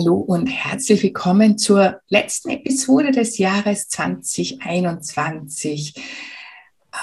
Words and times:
Hallo 0.00 0.14
und 0.14 0.46
herzlich 0.46 1.02
willkommen 1.02 1.58
zur 1.58 2.00
letzten 2.08 2.48
Episode 2.48 3.10
des 3.10 3.36
Jahres 3.36 3.86
2021. 3.88 5.92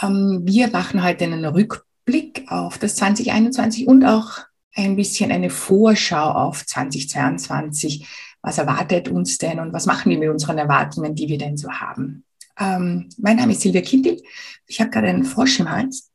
Ähm, 0.02 0.42
wir 0.44 0.70
machen 0.70 1.04
heute 1.04 1.26
einen 1.26 1.46
Rückblick 1.46 2.46
auf 2.48 2.80
das 2.80 2.96
2021 2.96 3.88
und 3.88 4.04
auch 4.04 4.40
ein 4.74 4.96
bisschen 4.96 5.32
eine 5.32 5.52
Vorschau 5.52 6.32
auf 6.32 6.66
2022. 6.66 8.08
Was 8.42 8.58
erwartet 8.58 9.10
uns 9.10 9.38
denn 9.38 9.60
und 9.60 9.74
was 9.74 9.86
machen 9.86 10.10
wir 10.10 10.18
mit 10.18 10.30
unseren 10.30 10.58
Erwartungen, 10.58 11.14
die 11.14 11.28
wir 11.28 11.38
denn 11.38 11.56
so 11.56 11.70
haben? 11.70 12.24
Ähm, 12.60 13.10
mein 13.20 13.38
Name 13.38 13.52
ist 13.52 13.62
Silvia 13.62 13.82
Kindl. 13.82 14.20
Ich 14.66 14.82
habe 14.82 14.90
gerade 14.90 15.10
einen 15.10 15.24
Frosch 15.24 15.60
im 15.60 15.70
Hals. 15.70 16.10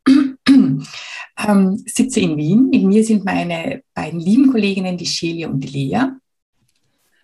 ähm, 0.48 1.84
sitze 1.86 2.19
in 2.19 2.36
Wien. 2.36 2.70
Mit 2.70 2.83
mir 2.83 3.05
sind 3.05 3.24
meine 3.24 3.84
beiden 3.94 4.19
lieben 4.19 4.50
Kolleginnen, 4.50 4.96
die 4.96 5.06
Shelia 5.06 5.48
und 5.48 5.60
die 5.60 5.69
Lea. 5.69 6.08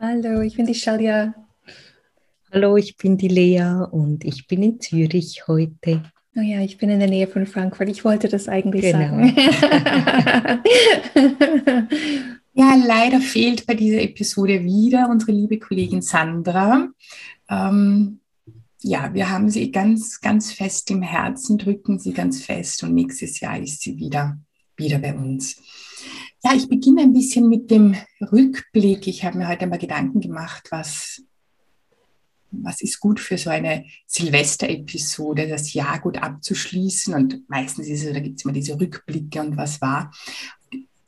Hallo, 0.01 0.43
ich 0.43 0.55
bin 0.55 0.65
die 0.65 0.77
Shalia. 0.77 1.35
Hallo, 2.53 2.77
ich 2.77 2.97
bin 2.97 3.19
die 3.19 3.27
Lea 3.27 3.85
und 3.91 4.25
ich 4.25 4.47
bin 4.47 4.63
in 4.63 4.81
Zürich 4.81 5.49
heute. 5.49 6.05
Oh 6.37 6.41
ja, 6.41 6.61
ich 6.61 6.79
bin 6.79 6.89
in 6.89 7.01
der 7.01 7.09
Nähe 7.09 7.27
von 7.27 7.47
Frankfurt. 7.47 7.89
Ich 7.89 8.05
wollte 8.05 8.29
das 8.29 8.47
eigentlich 8.47 8.83
genau. 8.83 9.01
sagen. 9.01 9.35
ja, 12.55 12.77
leider 12.77 13.21
fehlt 13.21 13.67
bei 13.67 13.75
dieser 13.75 14.01
Episode 14.01 14.63
wieder 14.63 15.09
unsere 15.11 15.33
liebe 15.33 15.59
Kollegin 15.59 16.03
Sandra. 16.03 16.91
Ähm, 17.51 18.21
ja, 18.83 19.13
wir 19.13 19.31
haben 19.31 19.51
sie 19.51 19.73
ganz, 19.73 20.21
ganz 20.21 20.53
fest 20.53 20.93
im 20.93 21.03
Herzen, 21.03 21.59
drücken 21.59 21.99
sie 21.99 22.13
ganz 22.13 22.41
fest 22.41 22.85
und 22.85 22.95
nächstes 22.95 23.41
Jahr 23.41 23.59
ist 23.59 23.81
sie 23.81 23.99
wieder, 23.99 24.39
wieder 24.77 25.01
bei 25.01 25.13
uns. 25.13 25.61
Ja, 26.49 26.55
ich 26.55 26.67
beginne 26.67 27.03
ein 27.03 27.13
bisschen 27.13 27.47
mit 27.47 27.71
dem 27.71 27.95
Rückblick. 28.33 29.07
Ich 29.07 29.23
habe 29.23 29.37
mir 29.37 29.49
heute 29.49 29.65
einmal 29.65 29.79
Gedanken 29.79 30.23
gemacht, 30.23 30.69
was, 30.71 31.23
was 32.51 32.81
ist 32.81 33.01
gut 33.01 33.21
für 33.21 33.37
so 33.37 33.51
eine 33.51 33.85
Silvester-Episode, 34.07 35.47
das 35.47 35.75
Jahr 35.75 35.99
gut 36.01 36.17
abzuschließen. 36.17 37.13
Und 37.13 37.47
meistens 37.51 37.89
ist 37.89 38.03
es, 38.03 38.15
da 38.15 38.21
gibt 38.21 38.39
es 38.39 38.45
immer 38.47 38.55
diese 38.55 38.81
Rückblicke 38.81 39.43
und 39.43 39.59
was 39.59 39.83
war. 39.83 40.11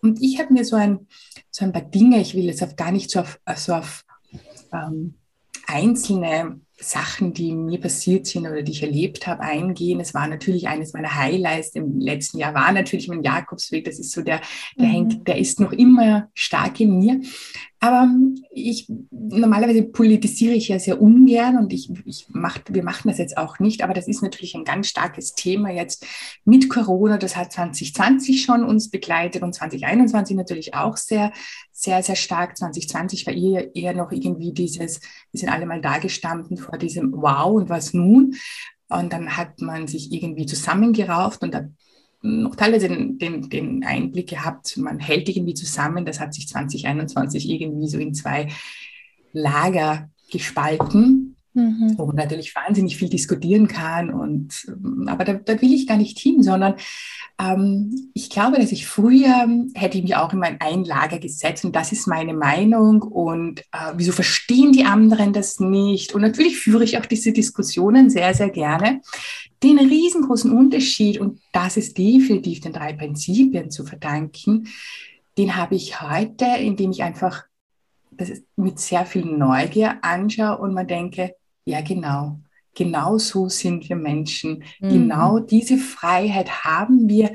Und 0.03 0.21
ich 0.21 0.39
habe 0.39 0.53
mir 0.53 0.67
so 0.67 0.77
ein, 0.77 1.07
so 1.51 1.65
ein 1.65 1.73
paar 1.73 1.89
Dinge, 1.89 2.21
ich 2.21 2.35
will 2.35 2.45
jetzt 2.45 2.63
auf 2.63 2.77
gar 2.77 2.93
nicht 2.93 3.11
so 3.11 3.21
auf, 3.21 3.41
so 3.57 3.73
auf 3.73 4.05
ähm, 4.75 5.15
einzelne 5.67 6.61
Sachen, 6.81 7.35
die 7.35 7.53
mir 7.53 7.79
passiert 7.79 8.27
sind 8.27 8.47
oder 8.47 8.63
die 8.63 8.73
ich 8.73 8.83
erlebt 8.83 9.27
habe, 9.27 9.43
eingehen. 9.43 10.01
Es 10.01 10.15
war 10.15 10.27
natürlich 10.27 10.69
eines 10.69 10.93
meiner 10.93 11.15
Highlights 11.15 11.75
im 11.75 12.01
letzten 12.01 12.39
Jahr, 12.39 12.55
war 12.55 12.73
natürlich 12.73 13.09
mein 13.09 13.23
Jakobsweg. 13.23 13.85
Das 13.85 13.99
ist 13.99 14.13
so 14.13 14.23
der, 14.23 14.41
der 14.79 14.87
mhm. 14.87 14.91
hängt, 14.91 15.29
der 15.29 15.39
ist 15.39 15.61
noch 15.61 15.73
immer 15.73 16.29
stark 16.35 16.81
in 16.81 16.99
mir. 16.99 17.21
Aber 17.83 18.11
ich, 18.51 18.93
normalerweise 19.11 19.83
politisiere 19.83 20.53
ich 20.53 20.69
ja 20.69 20.79
sehr 20.79 21.01
ungern 21.01 21.57
und 21.57 21.73
ich, 21.73 21.91
ich 22.05 22.27
mach, 22.29 22.59
wir 22.69 22.85
machen 22.85 23.09
das 23.09 23.17
jetzt 23.17 23.39
auch 23.39 23.59
nicht, 23.59 23.83
aber 23.83 23.95
das 23.95 24.07
ist 24.07 24.23
natürlich 24.23 24.55
ein 24.55 24.65
ganz 24.65 24.89
starkes 24.89 25.33
Thema 25.33 25.71
jetzt 25.71 26.05
mit 26.45 26.69
Corona. 26.69 27.17
Das 27.17 27.37
hat 27.37 27.53
2020 27.53 28.43
schon 28.43 28.65
uns 28.65 28.91
begleitet 28.91 29.43
und 29.43 29.55
2021 29.55 30.37
natürlich 30.37 30.75
auch 30.75 30.99
sehr, 30.99 31.33
sehr, 31.73 32.03
sehr 32.03 32.17
stark. 32.17 32.59
2020 32.59 33.27
war 33.27 33.33
eher, 33.33 33.75
eher 33.75 33.95
noch 33.95 34.13
irgendwie 34.13 34.53
dieses, 34.53 35.01
wir 35.33 35.41
sind 35.41 35.49
alle 35.49 35.65
mal 35.65 35.81
da 35.81 35.97
gestanden 35.97 36.59
vor 36.59 36.77
diesem 36.77 37.13
Wow 37.13 37.55
und 37.55 37.71
was 37.71 37.95
nun? 37.95 38.35
Und 38.91 39.11
dann 39.13 39.39
hat 39.39 39.63
man 39.63 39.87
sich 39.87 40.13
irgendwie 40.13 40.45
zusammengerauft 40.45 41.43
und 41.43 41.55
da 41.55 41.65
noch 42.23 42.55
teilweise 42.55 42.89
den, 42.89 43.19
den, 43.19 43.49
den 43.49 43.85
Einblick 43.85 44.29
gehabt, 44.29 44.77
man 44.77 44.99
hält 44.99 45.29
irgendwie 45.29 45.55
zusammen. 45.55 46.05
Das 46.05 46.21
hat 46.21 46.35
sich 46.35 46.49
2021 46.49 47.49
irgendwie 47.49 47.89
so 47.89 47.99
in 47.99 48.15
zwei 48.15 48.49
Lager 49.33 50.11
gespalten, 50.31 51.37
mhm. 51.55 51.95
wo 51.97 52.07
man 52.07 52.17
natürlich 52.17 52.55
wahnsinnig 52.55 52.97
viel 52.97 53.09
diskutieren 53.09 53.69
kann. 53.69 54.11
Und, 54.11 54.67
aber 55.07 55.25
da, 55.25 55.35
da 55.35 55.61
will 55.63 55.73
ich 55.73 55.87
gar 55.87 55.97
nicht 55.97 56.19
hin, 56.19 56.43
sondern 56.43 56.75
ähm, 57.41 58.11
ich 58.13 58.29
glaube, 58.29 58.59
dass 58.59 58.73
ich 58.73 58.87
früher 58.87 59.49
hätte 59.75 59.97
ich 59.97 60.03
mich 60.03 60.17
auch 60.17 60.33
in 60.33 60.41
mein 60.41 60.61
Einlager 60.61 61.19
gesetzt 61.19 61.65
und 61.65 61.75
das 61.75 61.91
ist 61.93 62.07
meine 62.07 62.35
Meinung 62.35 63.03
und 63.03 63.61
äh, 63.73 63.93
wieso 63.97 64.13
verstehen 64.13 64.73
die 64.73 64.85
anderen 64.85 65.33
das 65.33 65.59
nicht? 65.59 66.15
Und 66.15 66.21
natürlich 66.21 66.59
führe 66.59 66.85
ich 66.85 66.99
auch 66.99 67.07
diese 67.07 67.33
Diskussionen 67.33 68.11
sehr, 68.11 68.35
sehr 68.35 68.51
gerne 68.51 69.01
den 69.63 69.79
riesengroßen 69.79 70.51
Unterschied, 70.57 71.21
und 71.21 71.41
das 71.53 71.77
ist 71.77 71.99
definitiv 71.99 72.61
den 72.61 72.73
drei 72.73 72.93
Prinzipien 72.93 73.71
zu 73.71 73.85
verdanken, 73.85 74.69
den 75.37 75.57
habe 75.57 75.75
ich 75.75 76.01
heute, 76.01 76.47
indem 76.59 76.91
ich 76.91 77.03
einfach 77.03 77.45
das 78.11 78.43
mit 78.57 78.79
sehr 78.79 79.07
viel 79.07 79.25
Neugier 79.25 80.03
anschaue 80.03 80.59
und 80.59 80.75
man 80.75 80.87
denke, 80.87 81.35
ja 81.65 81.81
genau, 81.81 82.41
genau 82.75 83.19
so 83.19 83.49
sind 83.49 83.89
wir 83.89 83.97
Menschen. 83.97 84.65
Mhm. 84.81 84.89
Genau 84.89 85.39
diese 85.39 85.79
Freiheit 85.79 86.65
haben 86.65 87.09
wir, 87.09 87.33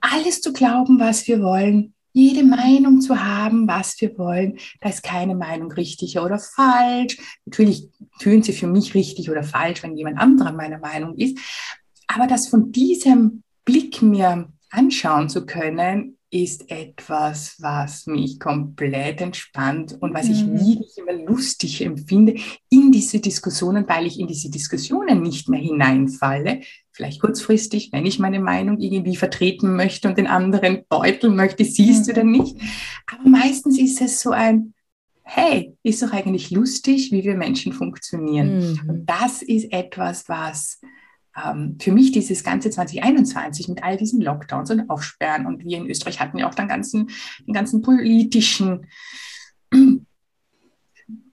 alles 0.00 0.40
zu 0.40 0.52
glauben, 0.52 0.98
was 0.98 1.28
wir 1.28 1.40
wollen, 1.42 1.94
jede 2.12 2.44
Meinung 2.44 3.00
zu 3.00 3.22
haben, 3.22 3.66
was 3.66 4.00
wir 4.00 4.16
wollen. 4.18 4.58
Da 4.80 4.88
ist 4.88 5.02
keine 5.02 5.34
Meinung 5.34 5.72
richtig 5.72 6.18
oder 6.18 6.38
falsch. 6.38 7.18
Natürlich 7.46 7.88
tönt 8.18 8.44
sie 8.44 8.52
für 8.52 8.66
mich 8.66 8.94
richtig 8.94 9.30
oder 9.30 9.42
falsch, 9.42 9.82
wenn 9.82 9.96
jemand 9.96 10.18
anderer 10.18 10.52
meiner 10.52 10.78
Meinung 10.78 11.16
ist. 11.16 11.38
Aber 12.06 12.26
das 12.26 12.48
von 12.48 12.72
diesem 12.72 13.42
Blick 13.64 14.02
mir 14.02 14.48
anschauen 14.70 15.28
zu 15.28 15.46
können, 15.46 16.18
ist 16.32 16.70
etwas, 16.70 17.56
was 17.60 18.06
mich 18.06 18.40
komplett 18.40 19.20
entspannt 19.20 19.98
und 20.00 20.14
was 20.14 20.30
ich 20.30 20.42
mhm. 20.42 20.58
wirklich 20.58 20.96
immer 20.96 21.12
lustig 21.12 21.82
empfinde 21.82 22.36
in 22.70 22.90
diese 22.90 23.20
Diskussionen, 23.20 23.86
weil 23.86 24.06
ich 24.06 24.18
in 24.18 24.28
diese 24.28 24.50
Diskussionen 24.50 25.20
nicht 25.20 25.50
mehr 25.50 25.60
hineinfalle. 25.60 26.62
Vielleicht 26.92 27.20
kurzfristig, 27.20 27.90
wenn 27.92 28.04
ich 28.04 28.18
meine 28.18 28.40
Meinung 28.40 28.78
irgendwie 28.78 29.16
vertreten 29.16 29.76
möchte 29.76 30.08
und 30.08 30.18
den 30.18 30.26
anderen 30.26 30.84
beuteln 30.88 31.34
möchte, 31.34 31.64
siehst 31.64 32.06
du 32.06 32.12
denn 32.12 32.30
nicht. 32.30 32.56
Aber 33.06 33.28
meistens 33.28 33.78
ist 33.78 34.00
es 34.02 34.20
so 34.20 34.30
ein, 34.30 34.74
hey, 35.22 35.74
ist 35.82 36.02
doch 36.02 36.12
eigentlich 36.12 36.50
lustig, 36.50 37.10
wie 37.10 37.24
wir 37.24 37.34
Menschen 37.34 37.72
funktionieren. 37.72 38.58
Mhm. 38.58 38.90
Und 38.90 39.06
das 39.06 39.40
ist 39.40 39.72
etwas, 39.72 40.28
was 40.28 40.80
ähm, 41.36 41.78
für 41.80 41.92
mich 41.92 42.12
dieses 42.12 42.44
ganze 42.44 42.70
2021 42.70 43.68
mit 43.68 43.82
all 43.82 43.96
diesen 43.96 44.20
Lockdowns 44.20 44.70
und 44.70 44.90
Aufsperren 44.90 45.46
und 45.46 45.64
wir 45.64 45.78
in 45.78 45.88
Österreich 45.88 46.20
hatten 46.20 46.38
ja 46.38 46.48
auch 46.48 46.54
den 46.54 46.68
ganzen, 46.68 47.08
den 47.46 47.54
ganzen 47.54 47.80
politischen, 47.80 48.86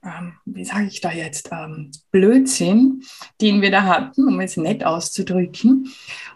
ähm, 0.03 0.33
wie 0.45 0.65
sage 0.65 0.87
ich 0.87 1.01
da 1.01 1.11
jetzt, 1.11 1.49
ähm, 1.51 1.91
Blödsinn, 2.11 3.03
den 3.41 3.61
wir 3.61 3.71
da 3.71 3.83
hatten, 3.83 4.27
um 4.27 4.39
es 4.39 4.57
nett 4.57 4.83
auszudrücken. 4.83 5.89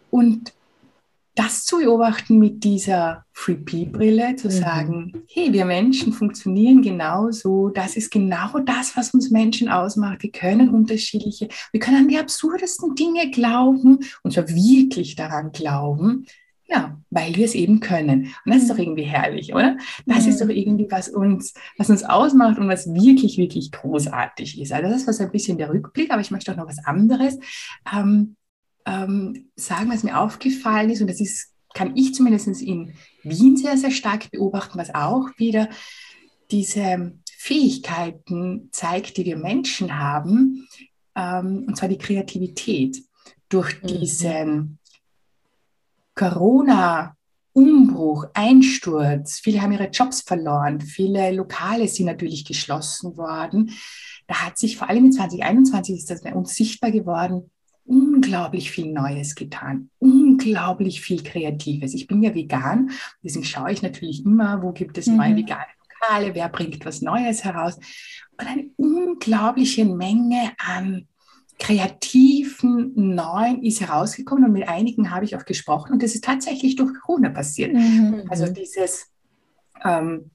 Und 0.09 0.53
das 1.35 1.65
zu 1.65 1.77
beobachten 1.77 2.37
mit 2.37 2.63
dieser 2.63 3.25
Free-P-Brille, 3.31 4.35
zu 4.35 4.47
mhm. 4.47 4.51
sagen, 4.51 5.23
hey, 5.27 5.51
wir 5.51 5.65
Menschen 5.65 6.13
funktionieren 6.13 6.81
genauso, 6.83 7.69
das 7.69 7.95
ist 7.95 8.11
genau 8.11 8.59
das, 8.59 8.95
was 8.95 9.13
uns 9.13 9.31
Menschen 9.31 9.69
ausmacht. 9.69 10.21
Wir 10.21 10.31
können 10.31 10.69
unterschiedliche, 10.69 11.49
wir 11.71 11.79
können 11.79 11.97
an 11.97 12.07
die 12.07 12.19
absurdesten 12.19 12.93
Dinge 12.93 13.31
glauben 13.31 13.99
und 14.21 14.33
zwar 14.33 14.47
wirklich 14.47 15.15
daran 15.15 15.51
glauben, 15.51 16.27
ja, 16.73 16.99
weil 17.09 17.35
wir 17.35 17.45
es 17.45 17.55
eben 17.55 17.79
können. 17.79 18.33
Und 18.45 18.53
das 18.53 18.63
ist 18.63 18.69
doch 18.69 18.75
mhm. 18.75 18.83
irgendwie 18.83 19.03
herrlich, 19.03 19.53
oder? 19.53 19.77
Das 20.05 20.23
mhm. 20.23 20.29
ist 20.29 20.41
doch 20.41 20.49
irgendwie, 20.49 20.87
was 20.89 21.09
uns, 21.09 21.53
was 21.77 21.89
uns 21.89 22.03
ausmacht 22.03 22.57
und 22.57 22.67
was 22.67 22.91
wirklich, 22.93 23.37
wirklich 23.37 23.71
großartig 23.71 24.59
ist. 24.59 24.73
Also 24.73 24.89
das 24.89 25.05
war 25.05 25.13
so 25.13 25.23
ein 25.23 25.31
bisschen 25.31 25.57
der 25.57 25.69
Rückblick, 25.69 26.11
aber 26.11 26.21
ich 26.21 26.31
möchte 26.31 26.51
auch 26.51 26.57
noch 26.57 26.67
was 26.67 26.83
anderes. 26.85 27.37
Ähm, 27.93 28.35
ähm, 28.85 29.49
sagen, 29.55 29.89
was 29.89 30.03
mir 30.03 30.19
aufgefallen 30.19 30.89
ist, 30.89 31.01
und 31.01 31.09
das 31.09 31.21
ist, 31.21 31.53
kann 31.73 31.95
ich 31.95 32.13
zumindest 32.13 32.47
in 32.61 32.93
Wien 33.23 33.55
sehr, 33.55 33.77
sehr 33.77 33.91
stark 33.91 34.29
beobachten, 34.31 34.77
was 34.77 34.93
auch 34.93 35.29
wieder 35.37 35.69
diese 36.51 37.13
Fähigkeiten 37.37 38.69
zeigt, 38.71 39.17
die 39.17 39.25
wir 39.25 39.37
Menschen 39.37 39.97
haben, 39.97 40.67
ähm, 41.15 41.65
und 41.67 41.77
zwar 41.77 41.89
die 41.89 41.97
Kreativität. 41.97 43.03
Durch 43.49 43.81
mhm. 43.83 43.87
diesen 43.87 44.79
Corona- 46.15 47.15
Umbruch, 47.55 48.25
Einsturz. 48.33 49.39
Viele 49.39 49.61
haben 49.61 49.73
ihre 49.73 49.89
Jobs 49.89 50.21
verloren. 50.21 50.81
Viele 50.81 51.31
Lokale 51.31 51.87
sind 51.87 52.07
natürlich 52.07 52.45
geschlossen 52.45 53.15
worden. 53.15 53.71
Da 54.27 54.45
hat 54.45 54.57
sich 54.57 54.75
vor 54.75 54.89
allem 54.89 55.05
in 55.05 55.11
2021 55.11 55.97
ist 55.97 56.09
das 56.09 56.23
bei 56.23 56.33
uns 56.33 56.55
sichtbar 56.55 56.89
geworden, 56.89 57.51
unglaublich 57.85 58.71
viel 58.71 58.91
Neues 58.91 59.35
getan, 59.35 59.89
unglaublich 59.99 61.01
viel 61.01 61.21
Kreatives. 61.21 61.93
Ich 61.93 62.07
bin 62.07 62.23
ja 62.23 62.33
vegan, 62.33 62.91
deswegen 63.21 63.45
schaue 63.45 63.71
ich 63.71 63.81
natürlich 63.81 64.25
immer, 64.25 64.63
wo 64.63 64.71
gibt 64.71 64.97
es 64.97 65.07
neue 65.07 65.31
mhm. 65.31 65.37
vegane 65.37 65.65
Lokale, 65.89 66.33
wer 66.33 66.49
bringt 66.49 66.85
was 66.85 67.01
Neues 67.01 67.43
heraus. 67.43 67.77
Und 68.39 68.47
eine 68.47 68.65
unglaubliche 68.77 69.85
Menge 69.85 70.53
an 70.57 71.07
kreativen 71.59 72.93
Neuen 72.95 73.63
ist 73.63 73.81
herausgekommen 73.81 74.45
und 74.45 74.53
mit 74.53 74.67
einigen 74.67 75.11
habe 75.11 75.25
ich 75.25 75.35
auch 75.35 75.45
gesprochen 75.45 75.93
und 75.93 76.03
das 76.03 76.15
ist 76.15 76.23
tatsächlich 76.23 76.75
durch 76.75 76.93
Corona 77.01 77.29
passiert. 77.29 77.73
Mhm. 77.73 78.23
Also 78.29 78.47
dieses 78.47 79.07
ähm, 79.83 80.31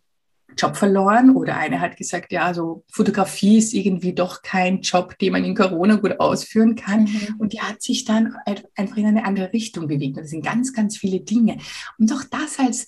Job 0.56 0.76
verloren 0.76 1.36
oder 1.36 1.56
eine 1.56 1.80
hat 1.80 1.96
gesagt, 1.96 2.32
ja, 2.32 2.52
so 2.52 2.84
Fotografie 2.90 3.58
ist 3.58 3.74
irgendwie 3.74 4.12
doch 4.12 4.42
kein 4.42 4.80
Job, 4.80 5.18
den 5.18 5.32
man 5.32 5.44
in 5.44 5.54
Corona 5.54 5.96
gut 5.96 6.18
ausführen 6.18 6.74
kann. 6.74 7.04
Mhm. 7.04 7.36
Und 7.38 7.52
die 7.52 7.60
hat 7.60 7.82
sich 7.82 8.04
dann 8.04 8.34
einfach 8.74 8.96
in 8.96 9.06
eine 9.06 9.24
andere 9.24 9.52
Richtung 9.52 9.86
bewegt. 9.86 10.16
Und 10.16 10.24
das 10.24 10.30
sind 10.30 10.44
ganz, 10.44 10.72
ganz 10.72 10.96
viele 10.96 11.20
Dinge. 11.20 11.58
Und 11.98 12.12
auch 12.12 12.24
das 12.24 12.58
als 12.58 12.86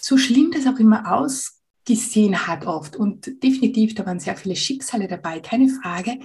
so 0.00 0.16
schlimm 0.16 0.50
das 0.52 0.66
auch 0.66 0.78
immer 0.78 1.12
ausgesehen 1.12 2.46
hat 2.46 2.66
oft 2.66 2.96
und 2.96 3.42
definitiv, 3.42 3.94
da 3.94 4.04
waren 4.04 4.20
sehr 4.20 4.36
viele 4.36 4.56
Schicksale 4.56 5.08
dabei, 5.08 5.40
keine 5.40 5.68
Frage. 5.68 6.18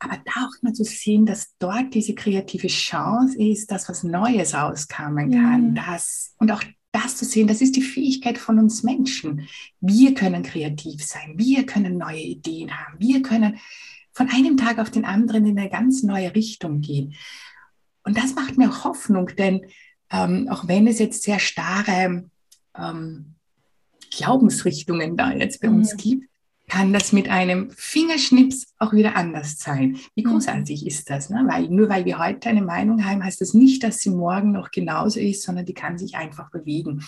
Aber 0.00 0.16
da 0.16 0.46
auch 0.46 0.62
mal 0.62 0.72
zu 0.72 0.82
sehen, 0.82 1.26
dass 1.26 1.54
dort 1.58 1.94
diese 1.94 2.14
kreative 2.14 2.68
Chance 2.68 3.38
ist, 3.38 3.70
dass 3.70 3.88
was 3.88 4.02
Neues 4.02 4.54
rauskommen 4.54 5.30
kann. 5.30 5.76
Ja. 5.76 5.92
Das, 5.92 6.34
und 6.38 6.50
auch 6.50 6.62
das 6.90 7.16
zu 7.16 7.24
sehen, 7.24 7.46
das 7.46 7.60
ist 7.60 7.76
die 7.76 7.82
Fähigkeit 7.82 8.38
von 8.38 8.58
uns 8.58 8.82
Menschen. 8.82 9.46
Wir 9.80 10.14
können 10.14 10.42
kreativ 10.42 11.04
sein, 11.04 11.34
wir 11.36 11.66
können 11.66 11.98
neue 11.98 12.20
Ideen 12.20 12.76
haben, 12.76 12.98
wir 12.98 13.22
können 13.22 13.58
von 14.12 14.28
einem 14.28 14.56
Tag 14.56 14.78
auf 14.78 14.90
den 14.90 15.04
anderen 15.04 15.46
in 15.46 15.58
eine 15.58 15.70
ganz 15.70 16.02
neue 16.02 16.34
Richtung 16.34 16.80
gehen. 16.80 17.14
Und 18.02 18.16
das 18.16 18.34
macht 18.34 18.58
mir 18.58 18.70
auch 18.70 18.84
Hoffnung, 18.84 19.30
denn 19.38 19.66
ähm, 20.10 20.48
auch 20.48 20.66
wenn 20.66 20.86
es 20.86 20.98
jetzt 20.98 21.22
sehr 21.22 21.38
starre 21.38 22.28
ähm, 22.76 23.34
Glaubensrichtungen 24.10 25.16
da 25.16 25.32
jetzt 25.32 25.60
bei 25.60 25.68
mhm. 25.68 25.76
uns 25.76 25.96
gibt, 25.96 26.29
kann 26.70 26.92
das 26.92 27.12
mit 27.12 27.28
einem 27.28 27.70
Fingerschnips 27.76 28.74
auch 28.78 28.92
wieder 28.92 29.16
anders 29.16 29.58
sein. 29.58 29.98
Wie 30.14 30.24
mhm. 30.24 30.30
großartig 30.30 30.86
ist 30.86 31.10
das? 31.10 31.28
Ne? 31.28 31.44
Weil 31.48 31.68
nur 31.68 31.88
weil 31.88 32.04
wir 32.04 32.18
heute 32.18 32.48
eine 32.48 32.62
Meinung 32.62 33.04
haben, 33.04 33.24
heißt 33.24 33.40
das 33.40 33.54
nicht, 33.54 33.82
dass 33.82 33.98
sie 33.98 34.10
morgen 34.10 34.52
noch 34.52 34.70
genauso 34.70 35.18
ist, 35.18 35.42
sondern 35.42 35.66
die 35.66 35.74
kann 35.74 35.98
sich 35.98 36.14
einfach 36.14 36.48
bewegen. 36.50 37.02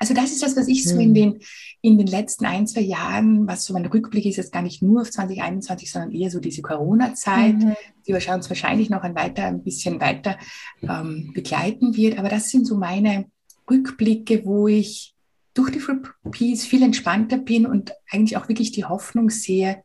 Also 0.00 0.14
das 0.14 0.32
ist 0.32 0.42
das, 0.42 0.56
was 0.56 0.66
ich 0.66 0.82
so 0.84 0.98
in 0.98 1.10
mhm. 1.10 1.14
den, 1.14 1.38
in 1.80 1.96
den 1.96 2.08
letzten 2.08 2.44
ein, 2.44 2.66
zwei 2.66 2.80
Jahren, 2.80 3.46
was 3.46 3.64
so 3.64 3.72
mein 3.72 3.86
Rückblick 3.86 4.26
ist, 4.26 4.36
jetzt 4.36 4.52
gar 4.52 4.62
nicht 4.62 4.82
nur 4.82 5.02
auf 5.02 5.10
2021, 5.12 5.92
sondern 5.92 6.10
eher 6.10 6.30
so 6.30 6.40
diese 6.40 6.62
Corona-Zeit, 6.62 7.54
mhm. 7.54 7.76
die 8.06 8.14
wir 8.14 8.34
uns 8.34 8.50
wahrscheinlich 8.50 8.90
noch 8.90 9.04
ein, 9.04 9.14
weiter, 9.14 9.44
ein 9.44 9.62
bisschen 9.62 10.00
weiter 10.00 10.36
ähm, 10.82 11.30
begleiten 11.32 11.94
wird. 11.94 12.18
Aber 12.18 12.28
das 12.28 12.50
sind 12.50 12.66
so 12.66 12.76
meine 12.76 13.26
Rückblicke, 13.70 14.44
wo 14.44 14.66
ich 14.66 15.13
durch 15.54 15.70
die 15.70 15.80
Free 15.80 15.96
Peace 16.30 16.64
viel 16.64 16.82
entspannter 16.82 17.38
bin 17.38 17.64
und 17.66 17.92
eigentlich 18.10 18.36
auch 18.36 18.48
wirklich 18.48 18.72
die 18.72 18.84
Hoffnung 18.84 19.30
sehe, 19.30 19.82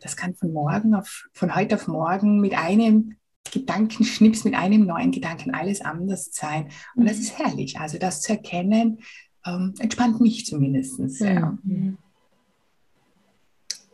das 0.00 0.16
kann 0.16 0.34
von 0.34 0.52
morgen 0.52 0.94
auf, 0.94 1.28
von 1.32 1.54
heute 1.54 1.74
auf 1.74 1.88
morgen 1.88 2.40
mit 2.40 2.54
einem 2.54 3.16
Gedankenschnips, 3.52 4.44
mit 4.44 4.54
einem 4.54 4.86
neuen 4.86 5.12
Gedanken 5.12 5.52
alles 5.54 5.80
anders 5.80 6.30
sein. 6.32 6.68
Und 6.94 7.08
das 7.08 7.18
ist 7.18 7.38
herrlich. 7.38 7.78
Also 7.80 7.98
das 7.98 8.20
zu 8.20 8.32
erkennen, 8.32 9.00
ähm, 9.46 9.74
entspannt 9.78 10.20
mich 10.20 10.46
zumindest. 10.46 10.98
Ja. 11.20 11.56
Mhm. 11.62 11.98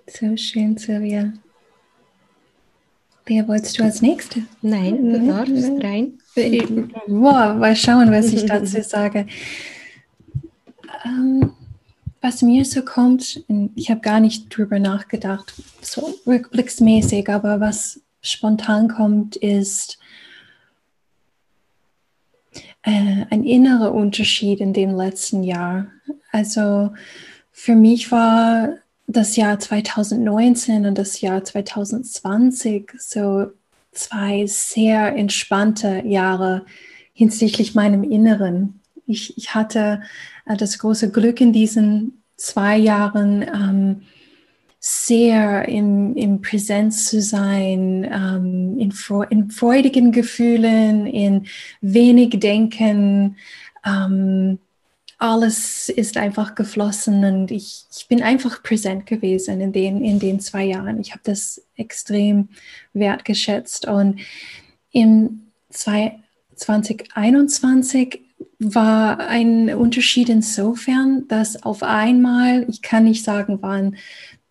So 0.07 0.37
schön, 0.37 0.77
Silvia. 0.77 1.33
Wer 3.27 3.47
wolltest 3.47 3.79
du 3.79 3.85
als 3.85 4.03
Nächste? 4.03 4.43
Nein, 4.61 5.13
du 5.13 5.27
darfst 5.27 5.85
rein. 5.85 6.19
Boah, 7.07 7.55
mal 7.55 7.77
schauen, 7.77 8.11
was 8.11 8.33
ich 8.33 8.45
dazu 8.45 8.83
sage. 8.83 9.27
Ähm, 11.05 11.53
was 12.21 12.43
mir 12.43 12.65
so 12.65 12.83
kommt, 12.83 13.43
ich 13.75 13.91
habe 13.91 14.01
gar 14.01 14.21
nicht 14.21 14.55
drüber 14.55 14.79
nachgedacht, 14.79 15.55
so 15.81 16.15
rückblicksmäßig, 16.27 17.29
aber 17.31 17.61
was 17.61 18.01
spontan 18.21 18.89
kommt, 18.89 19.37
ist 19.37 19.99
äh, 22.83 23.25
ein 23.31 23.45
innerer 23.45 23.95
Unterschied 23.95 24.61
in 24.61 24.73
dem 24.73 24.95
letzten 24.95 25.43
Jahr. 25.43 25.87
Also 26.31 26.93
für 27.53 27.75
mich 27.75 28.13
war 28.13 28.75
das 29.07 29.37
Jahr 29.37 29.59
2019 29.59 30.87
und 30.87 30.97
das 30.99 31.21
Jahr 31.21 31.43
2020 31.43 32.93
so 32.99 33.47
zwei 33.93 34.47
sehr 34.47 35.17
entspannte 35.17 36.03
Jahre 36.07 36.65
hinsichtlich 37.13 37.75
meinem 37.75 38.05
Inneren. 38.05 38.80
Ich, 39.11 39.37
ich 39.37 39.55
hatte 39.55 40.03
äh, 40.47 40.57
das 40.57 40.79
große 40.79 41.11
Glück 41.11 41.41
in 41.41 41.53
diesen 41.53 42.23
zwei 42.37 42.77
Jahren, 42.77 43.43
ähm, 43.43 44.03
sehr 44.81 45.69
im, 45.69 46.17
im 46.17 46.41
Präsenz 46.41 47.11
zu 47.11 47.21
sein, 47.21 48.09
ähm, 48.11 48.79
in, 48.79 48.95
in, 49.29 49.51
freudigen 49.51 50.11
Gefühlen, 50.11 51.07
in 51.07 51.47
wenig 51.83 52.41
Denken. 52.41 53.37
Ähm, 53.85 54.59
alles 55.19 55.91
ist 55.91 56.17
einfach 56.17 56.55
geflossen 56.55 57.27
und 57.27 57.51
ich, 57.51 57.85
ich 57.95 58.09
bin 58.09 58.23
einfach 58.23 58.63
präsent 58.63 59.05
gewesen 59.05 59.61
in 59.61 59.73
den, 59.73 60.03
in 60.03 60.19
den 60.19 60.41
zwei 60.41 60.65
Jahren. 60.65 60.99
Ich 60.99 61.11
habe 61.11 61.21
das 61.25 61.63
extrem 61.77 62.49
wertgeschätzt 62.95 63.87
und 63.87 64.21
im 64.93 65.43
2021 65.69 68.30
war 68.59 69.19
ein 69.21 69.75
Unterschied 69.75 70.29
insofern, 70.29 71.27
dass 71.29 71.63
auf 71.63 71.83
einmal, 71.83 72.67
ich 72.69 72.83
kann 72.83 73.05
nicht 73.05 73.25
sagen, 73.25 73.59
wann 73.61 73.97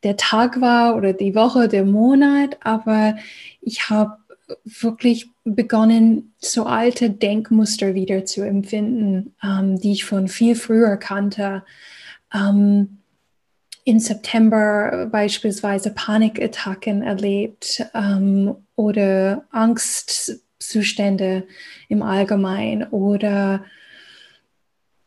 der 0.03 0.17
Tag 0.17 0.61
war 0.61 0.95
oder 0.95 1.13
die 1.13 1.35
Woche, 1.35 1.67
der 1.67 1.85
Monat, 1.85 2.57
aber 2.61 3.17
ich 3.61 3.89
habe 3.89 4.17
wirklich 4.63 5.29
begonnen, 5.43 6.33
so 6.39 6.65
alte 6.65 7.09
Denkmuster 7.09 7.93
wieder 7.93 8.25
zu 8.25 8.41
empfinden, 8.41 9.35
ähm, 9.43 9.79
die 9.79 9.91
ich 9.91 10.05
von 10.05 10.27
viel 10.27 10.55
früher 10.55 10.97
kannte. 10.97 11.63
Ähm, 12.33 12.99
Im 13.83 13.99
September 13.99 15.07
beispielsweise 15.11 15.91
Panikattacken 15.91 17.03
erlebt 17.03 17.85
ähm, 17.93 18.55
oder 18.75 19.45
Angstzustände 20.69 21.47
im 21.87 22.03
Allgemeinen 22.03 22.83
oder 22.89 23.65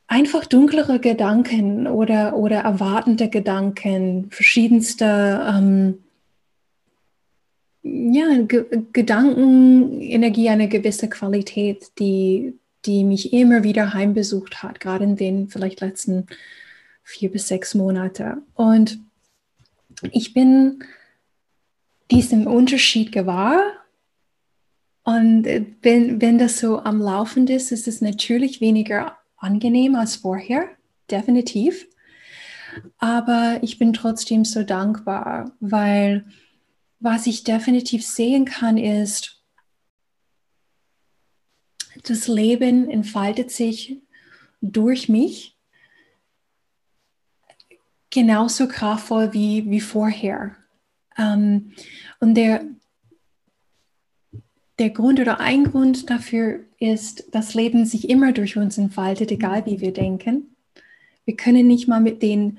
einfach 0.09 0.45
dunklere 0.45 0.99
Gedanken 0.99 1.87
oder, 1.87 2.37
oder 2.37 2.61
erwartende 2.61 3.29
Gedanken, 3.29 4.31
verschiedenste 4.31 5.41
ähm, 5.49 5.99
ja, 7.83 8.43
Ge 8.43 8.65
Gedankenenergie, 8.93 10.49
eine 10.49 10.69
gewisse 10.69 11.09
Qualität, 11.09 11.93
die, 11.99 12.55
die 12.85 13.05
mich 13.05 13.33
immer 13.33 13.65
wieder 13.65 13.95
heimbesucht 13.95 14.63
hat, 14.63 14.81
gerade 14.81 15.05
in 15.05 15.17
den 15.17 15.49
vielleicht 15.49 15.81
letzten 15.81 16.27
vier 17.03 17.31
bis 17.31 17.49
sechs 17.49 17.75
Monate. 17.75 18.39
Und 18.55 18.99
ich 20.13 20.35
bin 20.35 20.85
diesem 22.11 22.47
Unterschied 22.47 23.11
gewahr. 23.11 23.82
Und 25.05 25.45
wenn, 25.83 26.21
wenn 26.21 26.39
das 26.39 26.59
so 26.59 26.81
am 26.81 27.01
Laufen 27.01 27.47
ist, 27.49 27.73
ist 27.73 27.89
es 27.89 28.01
natürlich 28.01 28.61
weniger 28.61 29.19
angenehm 29.37 29.97
als 29.97 30.17
vorher, 30.17 30.69
definitiv. 31.11 31.87
Aber 32.99 33.59
ich 33.63 33.79
bin 33.79 33.93
trotzdem 33.93 34.45
so 34.45 34.63
dankbar, 34.63 35.53
weil 35.61 36.25
was 37.01 37.27
ich 37.27 37.43
definitiv 37.43 38.07
sehen 38.07 38.45
kann, 38.45 38.79
ist, 38.79 39.43
das 42.05 42.29
Leben 42.29 42.89
entfaltet 42.89 43.51
sich 43.51 44.01
durch 44.61 45.09
mich 45.09 45.57
genauso 48.11 48.69
kraftvoll 48.69 49.33
wie, 49.33 49.69
wie 49.69 49.81
vorher. 49.81 50.55
Ähm, 51.19 51.73
und 52.21 52.35
der, 52.35 52.65
der 54.79 54.91
Grund 54.91 55.21
oder 55.21 55.41
ein 55.41 55.65
Grund 55.65 56.11
dafür 56.11 56.61
ist, 56.79 57.35
dass 57.35 57.55
Leben 57.55 57.85
sich 57.85 58.09
immer 58.09 58.33
durch 58.33 58.57
uns 58.57 58.79
entfaltet, 58.79 59.31
egal 59.31 59.67
wie 59.67 59.81
wir 59.81 59.93
denken. 59.93 60.57
Wir 61.25 61.37
können 61.37 61.67
nicht 61.67 61.89
mal 61.89 62.01
mit 62.01 62.23
den 62.23 62.59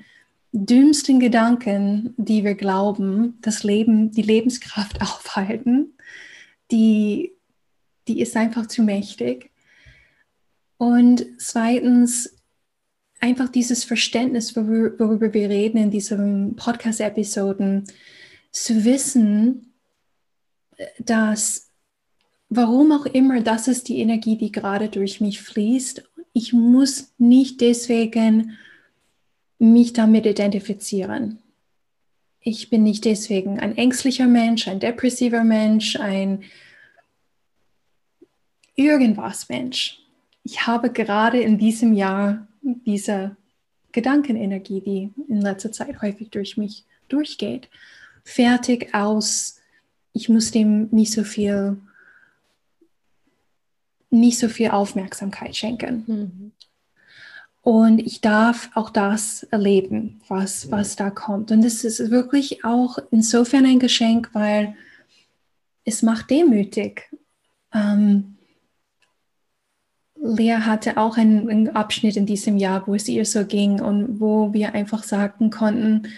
dümmsten 0.52 1.18
Gedanken, 1.18 2.14
die 2.16 2.44
wir 2.44 2.54
glauben, 2.54 3.38
das 3.42 3.64
Leben, 3.64 4.12
die 4.12 4.22
Lebenskraft 4.22 5.00
aufhalten. 5.02 5.94
Die, 6.70 7.32
die 8.08 8.20
ist 8.20 8.36
einfach 8.36 8.66
zu 8.66 8.82
mächtig. 8.82 9.50
Und 10.78 11.26
zweitens, 11.38 12.36
einfach 13.20 13.48
dieses 13.48 13.84
Verständnis, 13.84 14.54
worüber 14.54 15.32
wir 15.32 15.48
reden 15.48 15.78
in 15.78 15.90
diesen 15.90 16.56
Podcast-Episoden, 16.56 17.84
zu 18.50 18.84
wissen, 18.84 19.72
dass 20.98 21.70
warum 22.48 22.92
auch 22.92 23.06
immer, 23.06 23.40
das 23.40 23.68
ist 23.68 23.88
die 23.88 23.98
Energie, 24.00 24.36
die 24.36 24.52
gerade 24.52 24.88
durch 24.88 25.20
mich 25.20 25.40
fließt. 25.40 26.08
Ich 26.32 26.52
muss 26.52 27.12
nicht 27.18 27.60
deswegen 27.60 28.56
mich 29.58 29.92
damit 29.92 30.26
identifizieren. 30.26 31.38
Ich 32.40 32.68
bin 32.68 32.82
nicht 32.82 33.04
deswegen 33.04 33.58
ein 33.60 33.76
ängstlicher 33.76 34.26
Mensch, 34.26 34.68
ein 34.68 34.80
depressiver 34.80 35.44
Mensch, 35.44 35.96
ein 35.96 36.42
irgendwas 38.74 39.48
Mensch. 39.48 40.00
Ich 40.42 40.66
habe 40.66 40.90
gerade 40.90 41.40
in 41.40 41.56
diesem 41.56 41.94
Jahr 41.94 42.46
diese 42.62 43.36
Gedankenenergie, 43.92 44.80
die 44.80 45.10
in 45.28 45.40
letzter 45.40 45.72
Zeit 45.72 46.02
häufig 46.02 46.30
durch 46.30 46.56
mich 46.56 46.84
durchgeht. 47.08 47.68
Fertig 48.24 48.94
aus. 48.94 49.60
Ich 50.12 50.28
muss 50.28 50.50
dem 50.50 50.88
nicht 50.90 51.12
so 51.12 51.24
viel, 51.24 51.78
nicht 54.14 54.38
so 54.38 54.48
viel 54.48 54.70
Aufmerksamkeit 54.70 55.56
schenken. 55.56 56.04
Mhm. 56.06 56.52
Und 57.62 57.98
ich 57.98 58.20
darf 58.20 58.70
auch 58.74 58.90
das 58.90 59.42
erleben, 59.44 60.20
was, 60.28 60.70
was 60.70 60.96
da 60.96 61.08
kommt. 61.08 61.50
Und 61.50 61.64
es 61.64 61.82
ist 61.82 62.10
wirklich 62.10 62.62
auch 62.62 62.98
insofern 63.10 63.64
ein 63.64 63.78
Geschenk, 63.78 64.30
weil 64.34 64.74
es 65.84 66.02
macht 66.02 66.30
demütig. 66.30 67.10
Ähm, 67.72 68.36
Lea 70.16 70.58
hatte 70.60 70.98
auch 70.98 71.16
einen, 71.16 71.48
einen, 71.48 71.68
Abschnitt 71.70 72.16
in 72.16 72.26
diesem 72.26 72.58
Jahr, 72.58 72.86
wo 72.86 72.94
es 72.94 73.08
ihr 73.08 73.24
so 73.24 73.46
ging 73.46 73.80
und 73.80 74.20
wo 74.20 74.52
wir 74.52 74.74
einfach 74.74 75.02
sagen 75.02 75.50
konnten, 75.50 76.08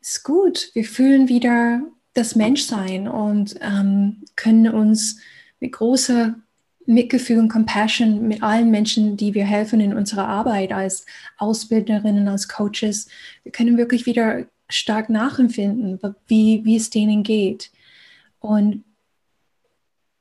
ist 0.00 0.22
gut, 0.22 0.70
wir 0.74 0.84
fühlen 0.84 1.28
wieder 1.28 1.80
das 2.14 2.36
Menschsein 2.36 3.08
und 3.08 3.56
ähm, 3.60 4.24
können 4.36 4.68
uns 4.68 5.18
mit 5.60 5.72
großer 5.72 6.34
Mitgefühl 6.90 7.38
und 7.38 7.48
Compassion 7.48 8.26
mit 8.26 8.42
allen 8.42 8.70
Menschen, 8.70 9.16
die 9.16 9.32
wir 9.34 9.44
helfen 9.44 9.80
in 9.80 9.94
unserer 9.94 10.26
Arbeit 10.26 10.72
als 10.72 11.06
Ausbilderinnen, 11.38 12.26
als 12.28 12.48
Coaches. 12.48 13.08
Wir 13.44 13.52
können 13.52 13.78
wirklich 13.78 14.06
wieder 14.06 14.46
stark 14.68 15.08
nachempfinden, 15.08 16.00
wie, 16.26 16.64
wie 16.64 16.76
es 16.76 16.90
denen 16.90 17.22
geht. 17.22 17.70
Und 18.40 18.84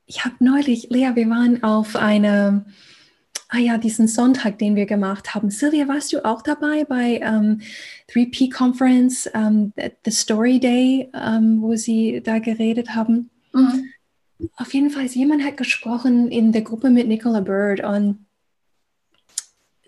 ich 0.06 0.26
habe 0.26 0.36
neulich, 0.40 0.90
Lea, 0.90 1.12
wir 1.16 1.30
waren 1.30 1.64
auf 1.64 1.96
einer, 1.96 2.66
ah 3.50 3.58
ja, 3.58 3.78
diesen 3.78 4.08
Sonntag, 4.08 4.60
den 4.60 4.76
wir 4.76 4.86
gemacht 4.86 5.34
haben. 5.34 5.50
Sylvia, 5.50 5.88
warst 5.88 6.14
du 6.14 6.24
auch 6.24 6.42
dabei 6.42 6.84
bei 6.84 7.18
um, 7.18 7.60
ähm, 7.60 7.62
3P 8.12 8.52
Conference, 8.52 9.28
um, 9.34 9.74
ähm, 9.76 9.92
The 10.06 10.12
Story 10.12 10.60
Day, 10.60 11.10
um, 11.14 11.20
ähm, 11.22 11.62
wo 11.62 11.76
sie 11.76 12.22
da 12.24 12.40
geredet 12.40 12.96
haben? 12.96 13.30
Mhm. 13.54 13.89
Auf 14.56 14.74
jeden 14.74 14.90
Fall, 14.90 15.06
jemand 15.06 15.44
hat 15.44 15.58
gesprochen 15.58 16.32
in 16.32 16.52
der 16.52 16.62
Gruppe 16.62 16.90
mit 16.90 17.08
Nicola 17.08 17.42
Bird 17.42 17.84
und 17.84 18.26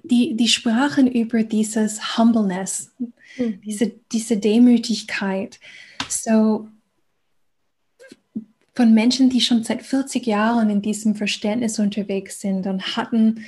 die, 0.03 0.35
die 0.35 0.47
sprachen 0.47 1.07
über 1.07 1.43
dieses 1.43 2.17
Humbleness, 2.17 2.91
mhm. 3.37 3.61
diese, 3.61 3.93
diese 4.11 4.37
Demütigkeit. 4.37 5.59
So 6.09 6.67
von 8.75 8.93
Menschen, 8.93 9.29
die 9.29 9.41
schon 9.41 9.63
seit 9.63 9.83
40 9.83 10.25
Jahren 10.25 10.69
in 10.69 10.81
diesem 10.81 11.15
Verständnis 11.15 11.79
unterwegs 11.79 12.41
sind 12.41 12.67
und 12.67 12.95
hatten 12.97 13.45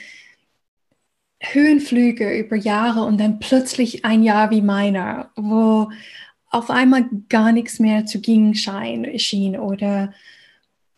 Höhenflüge 1.41 2.37
über 2.37 2.55
Jahre 2.55 3.03
und 3.03 3.19
dann 3.19 3.39
plötzlich 3.39 4.05
ein 4.05 4.23
Jahr 4.23 4.51
wie 4.51 4.61
meiner, 4.61 5.31
wo 5.35 5.89
auf 6.49 6.69
einmal 6.69 7.09
gar 7.29 7.51
nichts 7.51 7.79
mehr 7.79 8.05
zu 8.05 8.21
gehen 8.21 8.53
schien 8.55 9.57
oder 9.57 10.13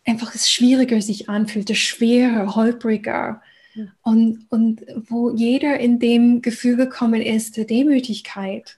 einfach 0.05 0.35
es 0.35 0.50
schwieriger 0.50 1.01
sich 1.01 1.29
anfühlte, 1.29 1.75
schwerer, 1.75 2.55
holpriger. 2.55 3.41
Ja. 3.74 3.85
Und, 4.03 4.45
und 4.50 4.85
wo 5.09 5.31
jeder 5.31 5.79
in 5.79 6.00
dem 6.00 6.41
Gefühl 6.41 6.77
gekommen 6.77 7.21
ist, 7.21 7.57
der 7.57 7.65
Demütigkeit, 7.65 8.77